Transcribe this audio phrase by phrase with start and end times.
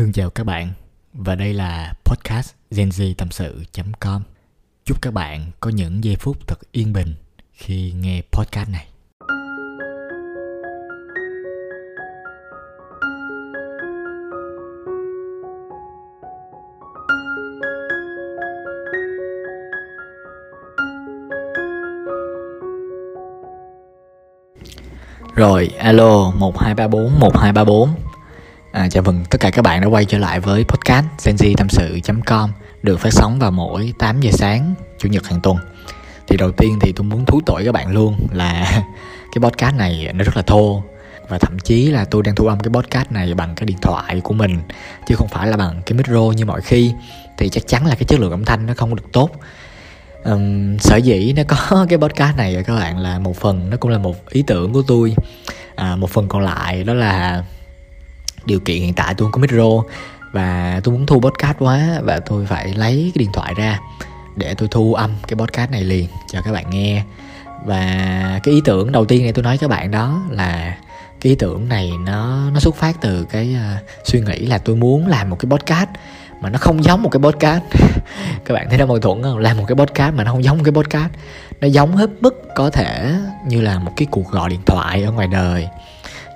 [0.00, 0.72] Thương chào các bạn
[1.12, 4.22] và đây là podcast genz tâm sự.com.
[4.84, 7.14] Chúc các bạn có những giây phút thật yên bình
[7.52, 8.86] khi nghe podcast này.
[25.34, 28.09] Rồi, alo 1234 1234
[28.72, 31.68] À, chào mừng tất cả các bạn đã quay trở lại với podcast senji tâm
[31.68, 32.50] sự.com
[32.82, 35.56] được phát sóng vào mỗi 8 giờ sáng chủ nhật hàng tuần.
[36.28, 38.82] Thì đầu tiên thì tôi muốn thú tội các bạn luôn là
[39.32, 40.82] cái podcast này nó rất là thô
[41.28, 44.20] và thậm chí là tôi đang thu âm cái podcast này bằng cái điện thoại
[44.24, 44.58] của mình
[45.06, 46.92] chứ không phải là bằng cái micro như mọi khi.
[47.38, 49.30] Thì chắc chắn là cái chất lượng âm thanh nó không được tốt.
[50.24, 53.90] Um, sở dĩ nó có cái podcast này các bạn là một phần nó cũng
[53.90, 55.14] là một ý tưởng của tôi.
[55.74, 57.44] À, một phần còn lại đó là
[58.44, 59.82] điều kiện hiện tại tôi không có micro
[60.32, 63.80] và tôi muốn thu podcast quá và tôi phải lấy cái điện thoại ra
[64.36, 67.02] để tôi thu âm cái podcast này liền cho các bạn nghe.
[67.64, 70.76] Và cái ý tưởng đầu tiên này tôi nói các bạn đó là
[71.20, 74.76] cái ý tưởng này nó nó xuất phát từ cái uh, suy nghĩ là tôi
[74.76, 75.88] muốn làm một cái podcast
[76.40, 77.62] mà nó không giống một cái podcast.
[78.44, 79.38] Các bạn thấy nó mâu thuẫn không?
[79.38, 81.12] Làm một cái podcast mà nó không giống một cái podcast.
[81.60, 83.14] Nó giống hết mức có thể
[83.46, 85.68] như là một cái cuộc gọi điện thoại ở ngoài đời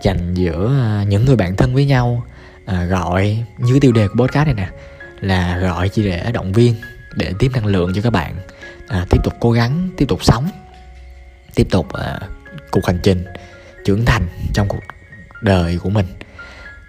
[0.04, 2.24] dành giữa à, những người bạn thân với nhau
[2.66, 4.68] à, gọi như cái tiêu đề của podcast này nè
[5.20, 6.74] là gọi chỉ để động viên
[7.16, 8.34] để tiếp năng lượng cho các bạn
[8.88, 10.48] à, tiếp tục cố gắng tiếp tục sống
[11.54, 12.20] tiếp tục à,
[12.70, 13.24] cuộc hành trình
[13.84, 14.80] trưởng thành trong cuộc
[15.42, 16.06] đời của mình.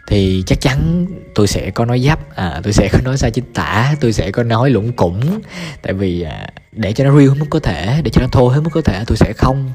[0.07, 1.05] Thì chắc chắn
[1.35, 4.31] tôi sẽ có nói dấp à, tôi sẽ có nói sai chính tả tôi sẽ
[4.31, 5.41] có nói lũng củng
[5.81, 8.47] tại vì à, để cho nó real hết mức có thể để cho nó thô
[8.47, 9.73] hết mức có thể tôi sẽ không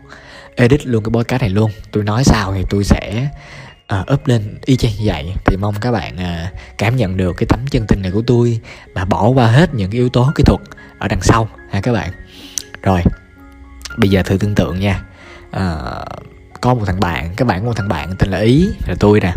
[0.57, 1.71] edit luôn cái podcast này luôn.
[1.91, 3.29] Tôi nói sao thì tôi sẽ
[3.95, 5.35] uh, up lên y chang như vậy.
[5.45, 8.61] Thì mong các bạn uh, cảm nhận được cái tấm chân tình này của tôi
[8.95, 10.61] mà bỏ qua hết những cái yếu tố kỹ thuật
[10.99, 12.11] ở đằng sau ha các bạn.
[12.83, 13.03] Rồi
[13.97, 15.03] bây giờ thử tưởng tượng nha.
[15.57, 16.09] Uh,
[16.61, 19.21] có một thằng bạn các bạn có một thằng bạn tên là ý là tôi
[19.21, 19.35] nè.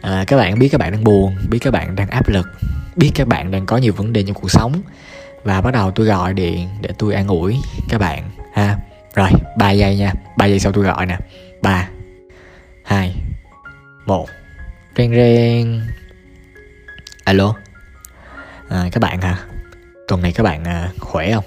[0.00, 2.46] À, các bạn biết các bạn đang buồn biết các bạn đang áp lực
[2.96, 4.82] biết các bạn đang có nhiều vấn đề trong cuộc sống.
[5.44, 7.56] Và bắt đầu tôi gọi điện để tôi an ủi
[7.88, 8.76] các bạn ha
[9.14, 10.12] rồi 3 giây nha.
[10.36, 11.18] 3 giây sau tôi gọi nè.
[11.62, 11.88] 3
[12.84, 13.16] 2
[14.06, 14.28] 1
[14.96, 15.80] Reng reng.
[17.24, 17.54] Alo?
[18.68, 19.38] À, Các bạn hả?
[20.08, 21.44] Tuần này các bạn à, khỏe không?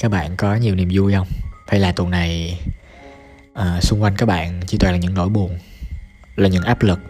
[0.00, 1.26] Các bạn có nhiều niềm vui không?
[1.68, 2.60] Hay là tuần này
[3.54, 5.58] à, Xung quanh các bạn chỉ toàn là những nỗi buồn
[6.36, 7.00] Là những áp lực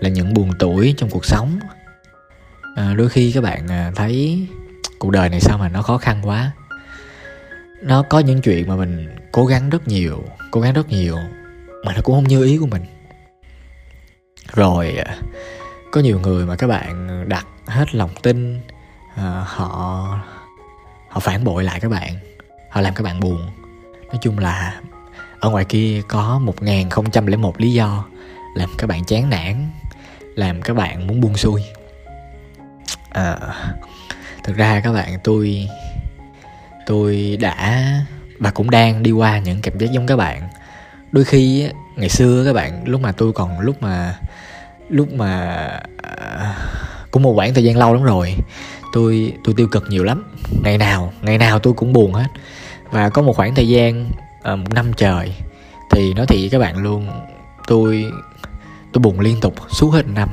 [0.00, 1.58] Là những buồn tuổi trong cuộc sống?
[2.76, 4.46] À, Đôi khi các bạn à, thấy
[4.98, 6.52] Cuộc đời này sao mà nó khó khăn quá
[7.82, 11.16] nó có những chuyện mà mình cố gắng rất nhiều cố gắng rất nhiều
[11.84, 12.82] mà nó cũng không như ý của mình.
[14.54, 15.16] Rồi à,
[15.92, 18.60] có nhiều người mà các bạn đặt hết lòng tin
[19.14, 19.68] à, họ
[21.08, 22.16] họ phản bội lại các bạn
[22.70, 23.50] họ làm các bạn buồn.
[24.08, 24.80] Nói chung là
[25.40, 28.04] ở ngoài kia có một ngàn không trăm lẻ một lý do
[28.56, 29.70] làm các bạn chán nản
[30.34, 31.64] làm các bạn muốn buông xuôi.
[33.10, 33.36] À,
[34.44, 35.68] thực ra các bạn tôi
[36.86, 37.92] tôi đã,
[38.38, 40.48] và cũng đang đi qua những cảm giác giống các bạn.
[41.12, 44.18] Đôi khi ngày xưa các bạn, lúc mà tôi còn lúc mà
[44.88, 45.56] lúc mà
[46.02, 46.56] à,
[47.10, 48.34] cũng một khoảng thời gian lâu lắm rồi,
[48.92, 50.34] tôi tôi tiêu cực nhiều lắm.
[50.62, 52.28] Ngày nào ngày nào tôi cũng buồn hết.
[52.90, 54.10] Và có một khoảng thời gian
[54.42, 55.34] à, một năm trời,
[55.90, 57.10] thì nói thiệt các bạn luôn,
[57.66, 58.12] tôi
[58.92, 60.28] tôi buồn liên tục suốt hết năm.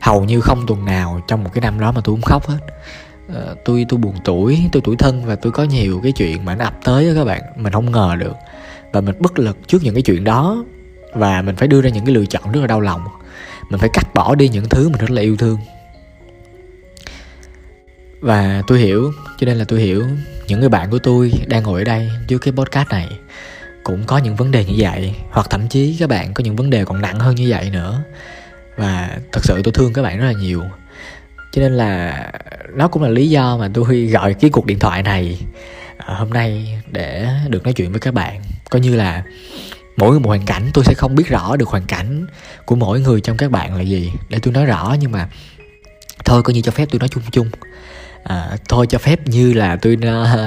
[0.00, 2.58] Hầu như không tuần nào trong một cái năm đó mà tôi không khóc hết
[3.32, 6.54] uh, tôi tôi buồn tuổi tôi tuổi thân và tôi có nhiều cái chuyện mà
[6.54, 7.42] nó ập tới đó các bạn.
[7.56, 8.34] Mình không ngờ được.
[8.92, 10.64] Và mình bất lực trước những cái chuyện đó.
[11.12, 13.04] Và mình phải đưa ra những cái lựa chọn rất là đau lòng.
[13.70, 15.58] Mình phải cắt bỏ đi những thứ mình rất là yêu thương.
[18.20, 20.04] Và tôi hiểu cho nên là tôi hiểu
[20.46, 23.08] những người bạn của tôi đang ngồi ở đây dưới cái podcast này
[23.82, 25.14] cũng có những vấn đề như vậy.
[25.30, 28.02] Hoặc thậm chí các bạn có những vấn đề còn nặng hơn như vậy nữa.
[28.76, 30.62] Và thật sự tôi thương các bạn rất là nhiều
[31.54, 32.30] cho nên là
[32.74, 35.38] nó cũng là lý do mà tôi gọi cái cuộc điện thoại này
[35.96, 38.42] à, hôm nay để được nói chuyện với các bạn.
[38.70, 39.22] Coi như là
[39.96, 42.26] mỗi một hoàn cảnh tôi sẽ không biết rõ được hoàn cảnh
[42.64, 44.96] của mỗi người trong các bạn là gì để tôi nói rõ.
[45.00, 45.28] Nhưng mà
[46.24, 47.48] thôi coi như cho phép tôi nói chung chung.
[48.24, 49.98] À, thôi cho phép như là tôi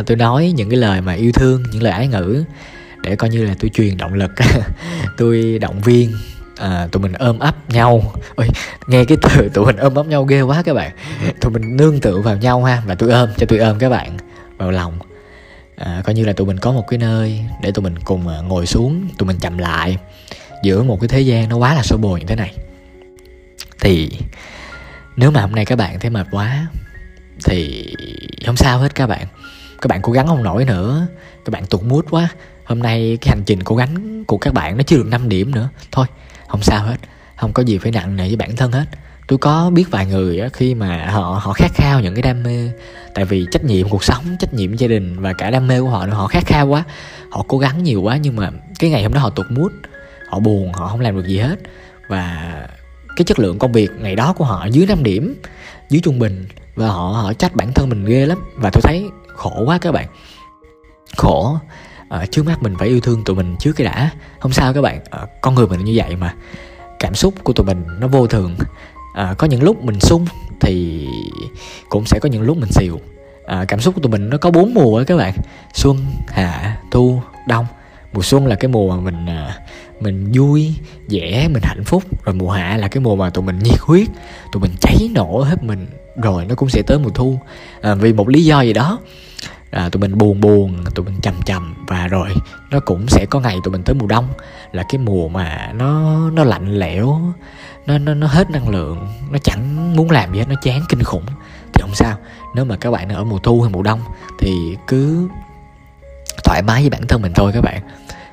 [0.06, 2.44] tôi nói những cái lời mà yêu thương những lời ái ngữ
[3.01, 4.31] để coi như là tôi truyền động lực.
[5.18, 6.13] Tôi động viên
[6.57, 8.13] à, tụi mình ôm ấp nhau.
[8.36, 8.48] Ôi
[8.88, 10.92] nghe cái từ tụi mình ôm ấp nhau ghê quá các bạn.
[11.42, 14.18] Tụi mình nương tựa vào nhau ha và tôi ôm cho tôi ôm các bạn
[14.57, 15.00] vào lòng.
[15.75, 18.38] À, coi như là tụi mình có một cái nơi để tụi mình cùng à,
[18.42, 19.98] ngồi xuống tụi mình chậm lại
[20.63, 22.54] giữa một cái thế gian nó quá là xô bồ như thế này.
[23.80, 24.19] Thì
[25.15, 26.68] nếu mà hôm nay các bạn thấy mệt quá
[27.45, 27.94] thì
[28.45, 29.27] không sao hết các bạn.
[29.81, 31.07] Các bạn cố gắng không nổi nữa.
[31.45, 32.30] Các bạn tụt mút quá.
[32.65, 35.51] Hôm nay cái hành trình cố gắng của các bạn nó chưa được 5 điểm
[35.51, 35.69] nữa.
[35.92, 36.06] Thôi
[36.48, 36.98] không sao hết.
[37.36, 38.86] Không có gì phải nặng nề với bản thân hết.
[39.28, 42.44] Tôi có biết vài người á, khi mà họ họ khát khao những cái đam
[42.44, 42.72] mê.
[43.14, 45.90] Tại vì trách nhiệm cuộc sống trách nhiệm gia đình và cả đam mê của
[45.90, 46.84] họ nữa họ khát khao quá.
[47.32, 48.50] Họ cố gắng nhiều quá nhưng mà
[48.80, 49.72] cái ngày hôm đó họ tụt mút
[50.30, 51.56] họ buồn họ không làm được gì hết.
[52.08, 52.54] Và
[53.16, 55.42] cái chất lượng công việc ngày đó của họ dưới 5 điểm
[55.90, 56.48] dưới trung bình.
[56.76, 58.38] Và họ họ trách bản thân mình ghê lắm.
[58.56, 60.08] Và tôi thấy khổ quá các bạn.
[61.18, 61.60] Khổ
[62.09, 64.12] à, trước mắt mình phải yêu thương tụi mình trước cái đã.
[64.39, 65.00] Không sao các bạn.
[65.09, 66.33] À, con người mình như vậy mà.
[67.00, 68.56] Cảm xúc của tụi mình nó vô thường.
[69.13, 70.25] À, có những lúc mình sung
[70.62, 71.07] thì
[71.89, 73.00] cũng sẽ có những lúc mình xìu.
[73.45, 75.33] À, cảm xúc của tụi mình nó có bốn mùa ấy các bạn.
[75.74, 77.65] Xuân hạ thu đông.
[78.13, 79.60] Mùa xuân là cái mùa mà mình à,
[80.00, 80.75] mình vui
[81.10, 82.03] vẻ mình hạnh phúc.
[82.24, 84.07] Rồi mùa hạ là cái mùa mà tụi mình nhiệt huyết
[84.51, 85.88] tụi mình cháy nổ hết mình.
[86.15, 87.39] Rồi nó cũng sẽ tới mùa thu.
[87.81, 89.00] À, vì một lý do gì đó
[89.77, 92.29] à, tụi mình buồn buồn tụi mình trầm trầm và rồi
[92.71, 94.27] nó cũng sẽ có ngày tụi mình tới mùa đông
[94.71, 97.19] là cái mùa mà nó nó lạnh lẽo
[97.88, 101.03] nó nó nó hết năng lượng nó chẳng muốn làm gì hết nó chán kinh
[101.03, 101.25] khủng.
[101.74, 102.18] Thì không sao
[102.56, 104.00] nếu mà các bạn ở mùa thu hay mùa đông
[104.39, 105.29] thì cứ
[106.44, 107.81] thoải mái với bản thân mình thôi các bạn.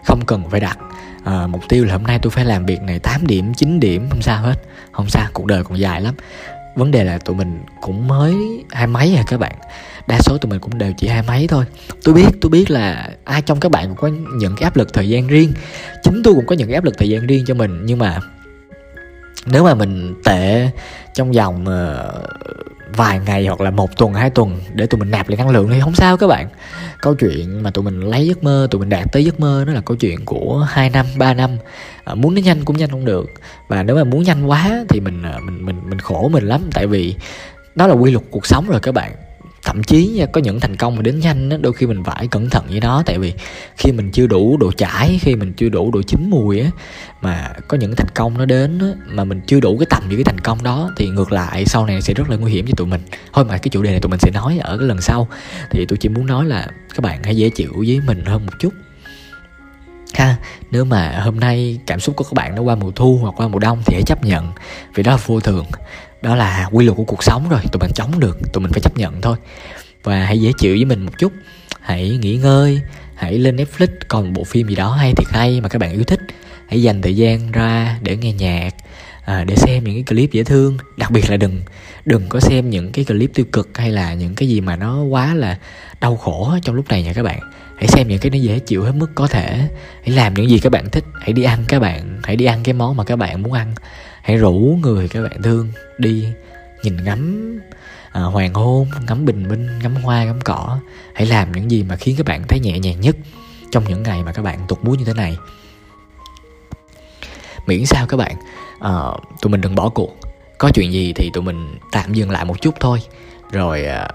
[0.05, 0.79] Không cần phải đặt
[1.25, 4.09] à, mục tiêu là hôm nay tôi phải làm việc này 8 điểm 9 điểm
[4.11, 4.55] không sao hết.
[4.93, 6.15] Không sao cuộc đời còn dài lắm
[6.75, 8.35] vấn đề là tụi mình cũng mới
[8.71, 9.53] hai mấy à các bạn.
[10.07, 11.65] Đa số tụi mình cũng đều chỉ hai mấy thôi.
[12.05, 14.93] Tôi biết tôi biết là ai trong các bạn cũng có những cái áp lực
[14.93, 15.53] thời gian riêng.
[16.03, 18.19] Chính tôi cũng có những cái áp lực thời gian riêng cho mình nhưng mà
[19.47, 20.71] nếu mà mình tệ
[21.15, 25.29] trong vòng uh, vài ngày hoặc là một tuần hai tuần để tụi mình nạp
[25.29, 26.49] lại năng lượng thì không sao các bạn.
[27.01, 29.73] Câu chuyện mà tụi mình lấy giấc mơ tụi mình đạt tới giấc mơ nó
[29.73, 31.51] là câu chuyện của 2 năm 3 năm.
[32.05, 33.31] À, muốn nó nhanh cũng nhanh không được.
[33.69, 36.61] Và nếu mà muốn nhanh quá thì mình à, mình mình mình khổ mình lắm.
[36.73, 37.15] Tại vì
[37.75, 39.13] đó là quy luật cuộc sống rồi các bạn
[39.65, 42.29] thậm chí nha có những thành công mà đến nhanh á đôi khi mình phải
[42.29, 43.33] cẩn thận với nó tại vì
[43.77, 46.71] khi mình chưa đủ độ chải khi mình chưa đủ độ chín mùi á
[47.23, 50.17] mà có những thành công nó đến á, mà mình chưa đủ cái tầm với
[50.17, 52.73] cái thành công đó thì ngược lại sau này sẽ rất là nguy hiểm cho
[52.77, 53.01] tụi mình.
[53.33, 55.29] Thôi mà cái chủ đề này tụi mình sẽ nói ở cái lần sau.
[55.71, 58.53] Thì tôi chỉ muốn nói là các bạn hãy dễ chịu với mình hơn một
[58.59, 58.73] chút
[60.17, 60.37] ha
[60.71, 63.49] nếu mà hôm nay cảm xúc của các bạn nó qua mùa thu hoặc qua
[63.49, 64.53] mùa đông thì hãy chấp nhận.
[64.95, 65.67] Vì đó là vô thường.
[66.23, 68.81] Đó là quy luật của cuộc sống rồi tụi mình chống được tụi mình phải
[68.81, 69.37] chấp nhận thôi.
[70.03, 71.33] Và hãy dễ chịu với mình một chút.
[71.81, 72.81] Hãy nghỉ ngơi
[73.15, 75.93] hãy lên Netflix coi một bộ phim gì đó hay thiệt hay mà các bạn
[75.93, 76.21] yêu thích.
[76.69, 78.75] Hãy dành thời gian ra để nghe nhạc
[79.25, 80.79] à, để xem những cái clip dễ thương.
[80.97, 81.63] Đặc biệt là đừng
[82.05, 85.03] đừng có xem những cái clip tiêu cực hay là những cái gì mà nó
[85.03, 85.59] quá là
[86.01, 87.41] đau khổ trong lúc này nha các bạn
[87.85, 89.69] hãy xem những cái nó dễ chịu hết mức có thể.
[90.03, 91.05] Hãy làm những gì các bạn thích.
[91.21, 92.21] Hãy đi ăn các bạn.
[92.23, 93.75] Hãy đi ăn cái món mà các bạn muốn ăn.
[94.23, 96.29] Hãy rủ người các bạn thương đi.
[96.83, 97.61] Nhìn ngắm
[98.13, 100.79] à, hoàng hôn ngắm bình minh ngắm hoa ngắm cỏ.
[101.15, 103.17] Hãy làm những gì mà khiến các bạn thấy nhẹ nhàng nhất
[103.71, 105.37] trong những ngày mà các bạn tụt múa như thế này.
[107.67, 108.37] Miễn sao các bạn
[108.81, 108.91] à,
[109.43, 110.17] tụi mình đừng bỏ cuộc.
[110.59, 113.03] Có chuyện gì thì tụi mình tạm dừng lại một chút thôi
[113.53, 114.09] rồi à,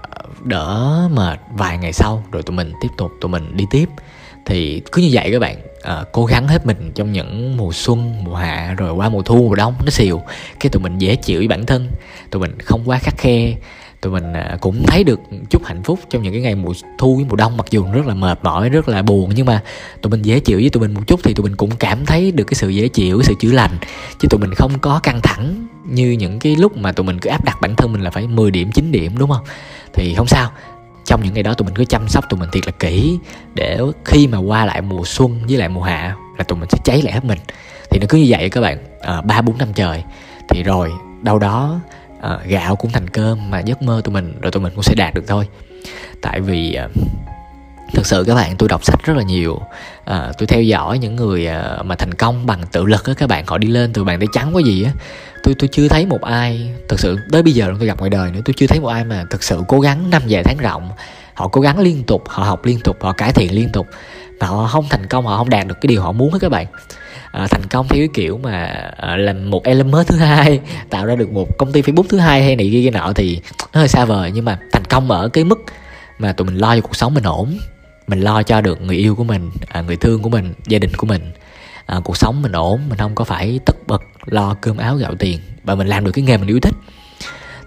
[0.44, 3.88] đỡ mệt vài ngày sau rồi tụi mình tiếp tục tụi mình đi tiếp.
[4.46, 8.24] Thì cứ như vậy các bạn à, cố gắng hết mình trong những mùa xuân
[8.24, 10.22] mùa hạ rồi qua mùa thu mùa đông nó xìu
[10.60, 11.90] cái tụi mình dễ chịu với bản thân.
[12.30, 13.54] Tụi mình không quá khắc khe
[14.00, 17.16] tụi mình à, cũng thấy được chút hạnh phúc trong những cái ngày mùa thu
[17.16, 17.56] với mùa đông.
[17.56, 19.62] Mặc dù rất là mệt mỏi, rất là buồn, nhưng mà
[20.02, 22.32] tụi mình dễ chịu với tụi mình một chút thì tụi mình cũng cảm thấy
[22.32, 23.78] được cái sự dễ chịu, cái sự chữa lành.
[24.18, 27.30] Chứ tụi mình không có căng thẳng như những cái lúc mà tụi mình cứ
[27.30, 29.44] áp đặt bản thân mình là phải 10 điểm 9 điểm, đúng không?
[29.92, 30.50] Thì không sao.
[31.04, 33.18] Trong những ngày đó tụi mình cứ chăm sóc tụi mình thiệt là kỹ
[33.54, 36.78] để khi mà qua lại mùa xuân với lại mùa hạ là tụi mình sẽ
[36.84, 37.38] cháy lại hết mình.
[37.90, 38.78] Thì nó cứ như vậy các bạn.
[39.00, 40.02] À, ba, bốn năm trời.
[40.48, 40.90] Thì rồi,
[41.22, 41.80] đâu đó
[42.20, 44.94] à, gạo cũng thành cơm mà giấc mơ tụi mình rồi tụi mình cũng sẽ
[44.94, 45.48] đạt được thôi.
[46.22, 46.88] Tại vì à,
[47.94, 49.60] thực sự các bạn tôi đọc sách rất là nhiều.
[50.04, 53.28] À, tôi theo dõi những người à, mà thành công bằng tự lực á các
[53.28, 54.92] bạn họ đi lên từ bàn tay trắng có gì á.
[55.42, 58.30] Tôi tôi chưa thấy một ai thực sự tới bây giờ tôi gặp ngoài đời
[58.30, 60.90] nữa tôi chưa thấy một ai mà thực sự cố gắng năm dài tháng rộng.
[61.34, 63.86] Họ cố gắng liên tục họ học liên tục họ cải thiện liên tục
[64.40, 66.48] mà họ không thành công họ không đạt được cái điều họ muốn hết các
[66.48, 66.66] bạn
[67.32, 68.64] à, thành công theo cái kiểu mà
[68.96, 70.60] à, làm một Elon Musk thứ hai
[70.90, 73.40] tạo ra được một công ty Facebook thứ hai hay này kia, kia nọ thì
[73.72, 74.30] nó hơi xa vời.
[74.34, 75.58] Nhưng mà thành công ở cái mức
[76.18, 77.58] mà tụi mình lo cho cuộc sống mình ổn
[78.06, 80.90] mình lo cho được người yêu của mình à, người thương của mình gia đình
[80.96, 81.32] của mình
[81.86, 85.14] à, cuộc sống mình ổn mình không có phải tất bật lo cơm áo gạo
[85.18, 86.74] tiền và mình làm được cái nghề mình yêu thích.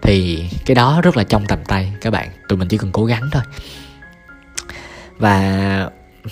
[0.02, 3.06] Thì cái đó rất là trong tầm tay các bạn tụi mình chỉ cần cố
[3.06, 3.44] gắng thôi.
[5.18, 5.90] Và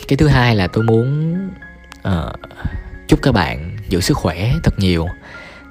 [0.07, 1.33] cái thứ hai là tôi muốn
[2.07, 2.39] uh,
[3.11, 5.07] chúc các bạn giữ sức khỏe thật nhiều.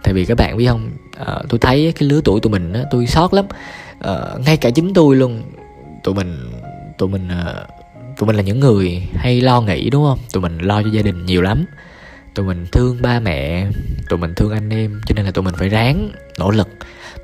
[0.02, 0.90] Tại vì các bạn biết không
[1.26, 3.44] à, tôi thấy cái lứa tuổi tụi mình á tôi sót lắm.
[4.00, 5.42] À, ngay cả chính tôi luôn.
[6.04, 6.52] Tụi mình
[6.98, 7.66] tụi mình ờ,
[8.16, 10.18] tụi mình là những người hay lo nghĩ đúng không?
[10.32, 11.64] Tụi mình lo cho gia đình nhiều lắm.
[12.34, 13.66] Tụi mình thương ba mẹ
[14.08, 16.68] tụi mình thương anh em cho nên là tụi mình phải ráng nỗ lực.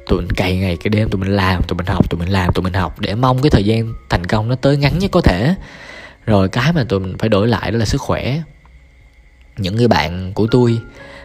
[0.09, 2.53] Tụi mình cày ngày cái đêm tụi mình làm tụi mình học tụi mình làm
[2.53, 5.21] tụi mình học để mong cái thời gian thành công nó tới ngắn nhất có
[5.21, 5.55] thể.
[6.27, 8.43] Rồi cái mà tụi mình phải đổi lại đó là sức khỏe
[9.57, 10.81] những người bạn của tôi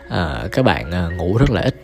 [0.08, 1.76] uh, các bạn uh, ngủ rất là ít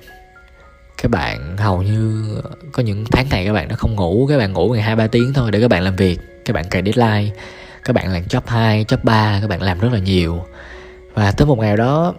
[0.97, 2.25] các bạn hầu như
[2.71, 5.07] có những tháng này các bạn nó không ngủ các bạn ngủ ngày hai ba
[5.07, 7.35] tiếng thôi để các bạn làm việc các bạn cày deadline
[7.83, 10.45] các bạn làm job 2, job 3 các bạn làm rất là nhiều
[11.13, 12.13] và tới một ngày đó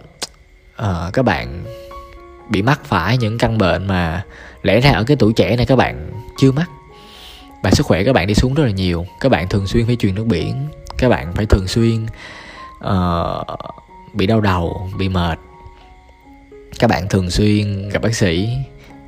[0.81, 1.63] uh, các bạn
[2.49, 4.25] bị mắc phải những căn bệnh mà
[4.61, 6.69] lẽ ra ở cái tuổi trẻ này các bạn chưa mắc
[7.63, 9.95] và sức khỏe các bạn đi xuống rất là nhiều các bạn thường xuyên phải
[9.95, 10.67] truyền nước biển
[10.97, 12.05] các bạn phải thường xuyên
[12.85, 13.47] uh,
[14.13, 15.39] bị đau đầu bị mệt.
[16.79, 18.49] Các bạn thường xuyên gặp bác sĩ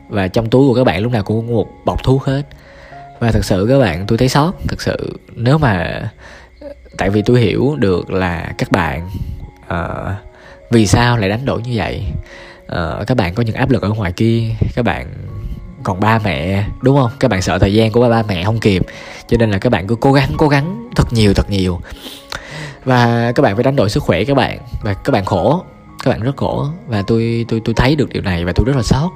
[0.09, 2.41] và trong túi của các bạn lúc nào cũng có một bọc thuốc hết.
[3.19, 4.51] Và thật sự các bạn tôi thấy sót.
[4.67, 6.01] Thật sự nếu mà
[6.97, 9.09] tại vì tôi hiểu được là các bạn
[9.73, 10.11] uh,
[10.71, 12.03] vì sao lại đánh đổi như vậy?
[12.65, 14.43] Uh, các bạn có những áp lực ở ngoài kia
[14.75, 15.07] các bạn
[15.83, 17.11] còn ba mẹ đúng không?
[17.19, 18.85] Các bạn sợ thời gian của ba mẹ không kịp
[19.27, 21.79] cho nên là các bạn cứ cố gắng cố gắng thật nhiều thật nhiều
[22.83, 24.59] và các bạn phải đánh đổi sức khỏe các bạn.
[24.81, 25.63] Và các bạn khổ.
[26.03, 26.67] Các bạn rất khổ.
[26.87, 29.09] Và tôi tôi tôi thấy được điều này và tôi rất là sót.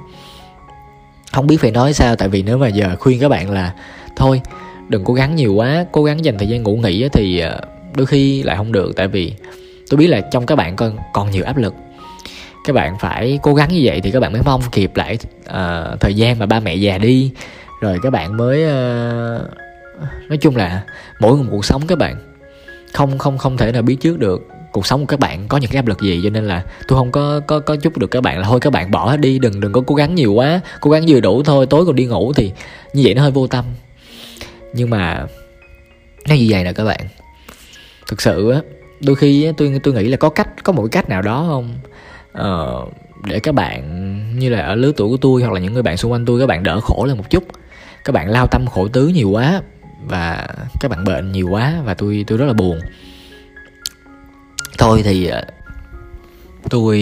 [1.32, 3.74] Không biết phải nói sao tại vì nếu mà giờ khuyên các bạn là
[4.16, 4.40] thôi
[4.88, 7.60] đừng cố gắng nhiều quá cố gắng dành thời gian ngủ nghỉ thì ờ,
[7.94, 8.96] đôi khi lại không được.
[8.96, 9.32] Tại vì
[9.90, 11.74] tôi biết là trong các bạn còn còn nhiều áp lực.
[12.64, 16.00] Các bạn phải cố gắng như vậy thì các bạn mới mong kịp lại uh,
[16.00, 17.32] thời gian mà ba mẹ già đi.
[17.80, 19.42] Rồi các bạn mới uh,
[20.28, 20.82] nói chung là
[21.20, 22.35] mỗi một cuộc sống các bạn
[22.96, 25.70] không không không thể nào biết trước được cuộc sống của các bạn có những
[25.70, 28.20] cái áp lực gì cho nên là tôi không có có có chúc được các
[28.20, 30.90] bạn là thôi các bạn bỏ đi đừng đừng có cố gắng nhiều quá cố
[30.90, 32.52] gắng vừa đủ thôi tối còn đi ngủ thì
[32.92, 33.64] như vậy nó hơi vô tâm.
[34.74, 35.26] Nhưng mà
[36.28, 37.00] nó như vậy nè các bạn.
[38.08, 38.60] Thực sự á
[39.00, 41.74] đôi khi tôi tôi nghĩ là có cách có một cái cách nào đó không?
[42.32, 42.84] Ờ,
[43.24, 43.82] để các bạn
[44.38, 46.40] như là ở lứa tuổi của tôi hoặc là những người bạn xung quanh tôi
[46.40, 47.44] các bạn đỡ khổ lên một chút.
[48.04, 49.62] Các bạn lao tâm khổ tứ nhiều quá
[50.04, 50.48] và
[50.80, 52.80] các bạn bệnh nhiều quá và tôi tôi rất là buồn.
[54.78, 55.42] Thôi thì ờ,
[56.70, 56.98] tôi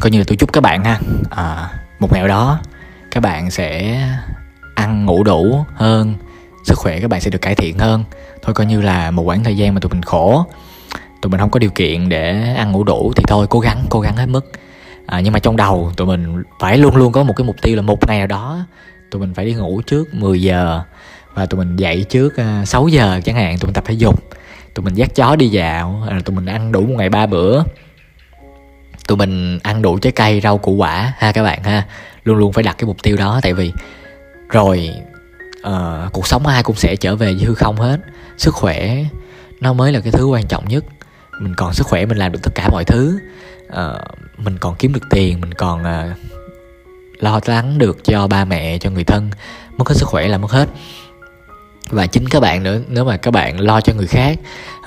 [0.00, 1.00] coi như là tôi chúc các bạn ha.
[1.30, 2.60] À, một ngày đó
[3.10, 4.00] các bạn sẽ
[4.74, 6.14] ăn ngủ đủ hơn
[6.64, 8.04] sức khỏe các bạn sẽ được cải thiện hơn.
[8.42, 10.46] Thôi coi như là một khoảng thời gian mà tụi mình khổ
[11.22, 14.00] tụi mình không có điều kiện để ăn ngủ đủ thì thôi cố gắng cố
[14.00, 14.50] gắng hết mức.
[15.06, 17.76] À, nhưng mà trong đầu tụi mình phải luôn luôn có một cái mục tiêu
[17.76, 18.66] là một ngày nào đó
[19.10, 20.82] tụi mình phải đi ngủ trước 10 giờ
[21.36, 24.24] và tụi mình dậy trước à, 6 giờ chẳng hạn tụi mình tập thể dục.
[24.74, 27.62] Tụi mình dắt chó đi dạo à, tụi mình ăn đủ một ngày ba bữa.
[29.06, 31.86] Tụi mình ăn đủ trái cây rau củ quả ha các bạn ha.
[32.24, 33.72] Luôn luôn phải đặt cái mục tiêu đó tại vì
[34.48, 34.90] rồi
[35.66, 38.00] uh, cuộc sống ai cũng sẽ trở về với hư không hết.
[38.38, 39.04] Sức khỏe
[39.60, 40.84] nó mới là cái thứ quan trọng nhất.
[41.40, 43.18] Mình còn sức khỏe mình làm được tất cả mọi thứ.
[43.66, 44.00] Uh,
[44.38, 46.16] mình còn kiếm được tiền mình còn uh,
[47.22, 49.30] lo lắng được cho ba mẹ cho người thân.
[49.76, 50.68] Mất hết sức khỏe là mất hết
[51.90, 54.38] và chính các bạn nữa nếu mà các bạn lo cho người khác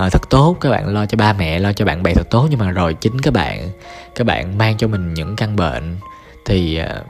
[0.06, 2.48] uh, thật tốt các bạn lo cho ba mẹ lo cho bạn bè thật tốt
[2.50, 3.70] nhưng mà rồi chính các bạn
[4.16, 5.98] các bạn mang cho mình những căn bệnh
[6.46, 7.06] thì uh,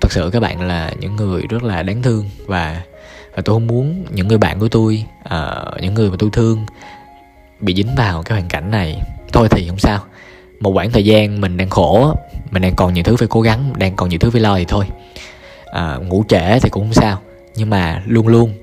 [0.00, 2.82] thật sự các bạn là những người rất là đáng thương và
[3.36, 6.66] và tôi không muốn những người bạn của tôi uh, những người mà tôi thương
[7.60, 9.00] bị dính vào cái hoàn cảnh này.
[9.32, 9.98] Thôi thì không sao.
[10.60, 12.14] Một khoảng thời gian mình đang khổ
[12.50, 14.64] mình đang còn nhiều thứ phải cố gắng đang còn nhiều thứ phải lo thì
[14.64, 14.86] thôi.
[15.72, 17.18] À, ngủ trễ thì cũng không sao.
[17.56, 18.54] Nhưng mà luôn luôn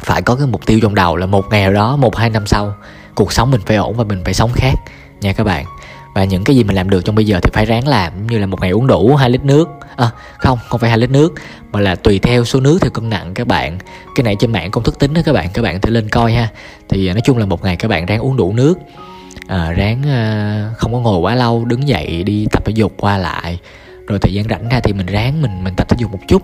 [0.00, 2.46] phải có cái mục tiêu trong đầu là một ngày nào đó một hai năm
[2.46, 2.74] sau
[3.14, 4.74] cuộc sống mình phải ổn và mình phải sống khác
[5.20, 5.64] nha các bạn.
[6.14, 8.38] Và những cái gì mình làm được trong bây giờ thì phải ráng làm như
[8.38, 9.68] là một ngày uống đủ 2 lít nước.
[9.96, 11.34] À, không không phải hai lít nước
[11.72, 13.78] mà là tùy theo số nước theo cân nặng các bạn.
[14.14, 16.32] Cái này trên mạng công thức tính đó các bạn các bạn thể lên coi
[16.32, 16.48] ha.
[16.88, 18.78] Thì à, nói chung là một ngày các bạn ráng uống đủ nước
[19.46, 23.18] à, ráng à, không có ngồi quá lâu đứng dậy đi tập thể dục qua
[23.18, 23.58] lại.
[24.06, 26.42] Rồi thời gian rảnh ra thì mình ráng mình mình tập thể dục một chút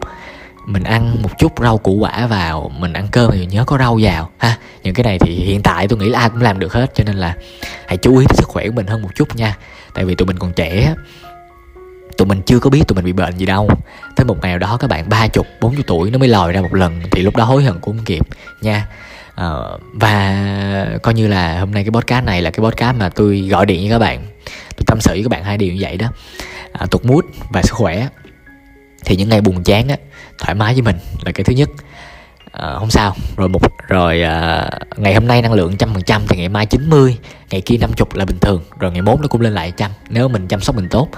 [0.67, 3.99] mình ăn một chút rau củ quả vào mình ăn cơm thì nhớ có rau
[4.03, 4.31] vào.
[4.39, 6.95] Ha những cái này thì hiện tại tôi nghĩ là ai cũng làm được hết
[6.95, 7.37] cho nên là
[7.87, 9.57] hãy chú ý tới sức khỏe của mình hơn một chút nha.
[9.95, 10.95] Tại vì tụi mình còn trẻ
[12.17, 13.69] tụi mình chưa có biết tụi mình bị bệnh gì đâu.
[14.17, 16.53] Tới một ngày nào đó các bạn ba chục bốn chục tuổi nó mới lòi
[16.53, 18.23] ra một lần thì lúc đó hối hận cũng không kịp
[18.61, 18.87] nha.
[19.41, 20.47] Uh, và
[21.03, 23.81] coi như là hôm nay cái podcast này là cái podcast mà tôi gọi điện
[23.81, 24.27] với các bạn.
[24.77, 26.07] Tôi tâm sự với các bạn hai điều như vậy đó.
[26.83, 28.09] Uh, tụt mút và sức khỏe.
[29.05, 29.97] Thì những ngày buồn chán á
[30.39, 31.71] thoải mái với mình là cái thứ nhất.
[32.53, 33.15] À, không sao.
[33.37, 36.67] Rồi một rồi à, ngày hôm nay năng lượng trăm phần trăm thì ngày mai
[36.67, 37.17] 90
[37.51, 38.63] ngày kia 50 là bình thường.
[38.79, 41.09] Rồi ngày mốt nó cũng lên lại trăm nếu mình chăm sóc mình tốt.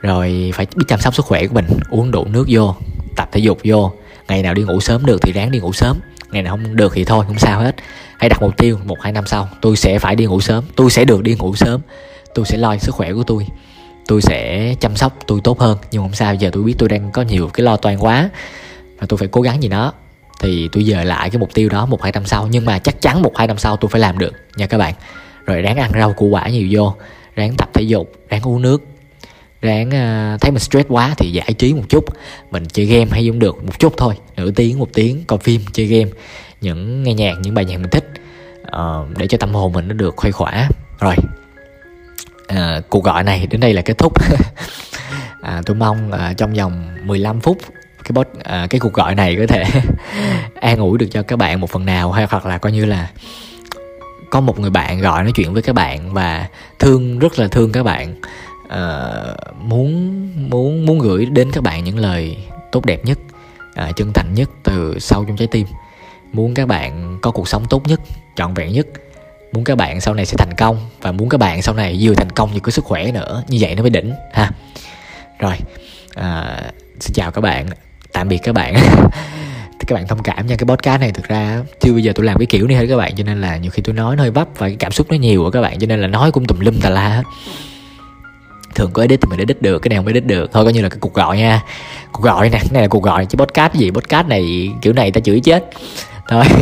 [0.00, 2.74] Rồi phải biết chăm sóc sức khỏe của mình uống đủ nước vô
[3.16, 3.92] tập thể dục vô.
[4.28, 6.00] Ngày nào đi ngủ sớm được thì ráng đi ngủ sớm.
[6.30, 7.76] Ngày nào không được thì thôi không sao hết.
[8.18, 10.90] Hãy đặt mục tiêu một hai năm sau tôi sẽ phải đi ngủ sớm tôi
[10.90, 11.80] sẽ được đi ngủ sớm.
[12.34, 13.46] Tôi sẽ lo sức khỏe của tôi
[14.10, 17.10] tôi sẽ chăm sóc tôi tốt hơn nhưng không sao giờ tôi biết tôi đang
[17.12, 18.30] có nhiều cái lo toan quá
[18.98, 19.92] và tôi phải cố gắng gì đó.
[20.40, 23.02] Thì tôi dời lại cái mục tiêu đó một hai năm sau nhưng mà chắc
[23.02, 24.94] chắn một hai năm sau tôi phải làm được nha các bạn.
[25.46, 26.94] Rồi ráng ăn rau củ quả nhiều vô
[27.34, 28.82] ráng tập thể dục ráng uống nước
[29.62, 32.04] ráng uh, thấy mình stress quá thì giải trí một chút.
[32.50, 35.60] Mình chơi game hay cũng được một chút thôi nửa tiếng một tiếng coi phim
[35.72, 36.10] chơi game
[36.60, 38.10] những nghe nhạc những bài nhạc mình thích
[38.62, 40.68] uh, để cho tâm hồn mình nó được khuây khỏa.
[41.00, 41.14] Rồi.
[42.54, 44.12] À, cuộc gọi này đến đây là kết thúc.
[45.42, 47.58] À, tôi mong à, trong vòng 15 phút
[48.04, 49.64] cái bot à, cái cuộc gọi này có thể
[50.60, 53.10] an ủi được cho các bạn một phần nào hay hoặc là coi như là
[54.30, 57.72] có một người bạn gọi nói chuyện với các bạn và thương rất là thương
[57.72, 58.14] các bạn.
[58.68, 59.00] À,
[59.60, 62.36] muốn muốn muốn gửi đến các bạn những lời
[62.72, 63.18] tốt đẹp nhất
[63.74, 65.66] à, chân thành nhất từ sâu trong trái tim.
[66.32, 68.00] Muốn các bạn có cuộc sống tốt nhất
[68.36, 68.86] trọn vẹn nhất
[69.52, 72.14] muốn các bạn sau này sẽ thành công và muốn các bạn sau này vừa
[72.14, 73.42] thành công vừa có sức khỏe nữa.
[73.48, 74.50] Như vậy nó mới đỉnh ha.
[75.38, 75.54] Rồi
[76.14, 76.60] à,
[77.00, 77.66] xin chào các bạn.
[78.12, 78.74] Tạm biệt các bạn.
[79.86, 82.38] Các bạn thông cảm nha cái podcast này thực ra chưa bây giờ tôi làm
[82.38, 84.30] cái kiểu này hết các bạn cho nên là nhiều khi tôi nói nó hơi
[84.30, 86.46] vấp và cái cảm xúc nó nhiều của các bạn cho nên là nói cũng
[86.46, 87.22] tùm lum tà la hết
[88.80, 90.52] thường có edit thì mình edit được cái này không edit được.
[90.52, 91.62] Thôi coi như là cái cuộc gọi nha.
[92.12, 93.90] Cuộc gọi nè cái này là cuộc gọi chứ podcast gì?
[93.90, 95.70] Podcast này kiểu này ta chửi chết.
[96.28, 96.44] Thôi.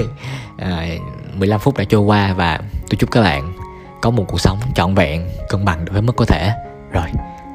[0.59, 0.87] À,
[1.39, 2.59] 15 phút đã trôi qua và
[2.91, 3.53] tôi chúc các bạn
[4.01, 6.53] có một cuộc sống trọn vẹn, cân bằng được hết mức có thể.
[6.93, 7.07] Rồi,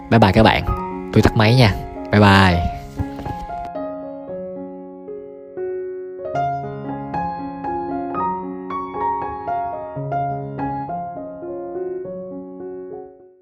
[0.10, 0.66] bye bye các bạn.
[1.13, 1.74] Tôi tắt máy nha.
[2.12, 2.73] Bye bye.